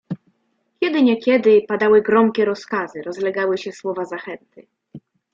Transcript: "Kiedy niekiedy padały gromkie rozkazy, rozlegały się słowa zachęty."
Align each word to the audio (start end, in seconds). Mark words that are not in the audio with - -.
"Kiedy 0.79 1.01
niekiedy 1.01 1.61
padały 1.67 2.01
gromkie 2.01 2.45
rozkazy, 2.45 3.01
rozlegały 3.01 3.57
się 3.57 3.71
słowa 3.71 4.05
zachęty." 4.05 4.67